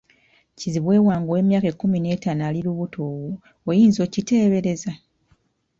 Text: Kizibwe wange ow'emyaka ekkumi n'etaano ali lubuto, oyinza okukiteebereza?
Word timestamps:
Kizibwe 0.57 0.95
wange 1.07 1.27
ow'emyaka 1.31 1.67
ekkumi 1.71 1.97
n'etaano 1.99 2.41
ali 2.49 2.59
lubuto, 2.65 3.03
oyinza 3.69 3.99
okukiteebereza? 4.01 4.91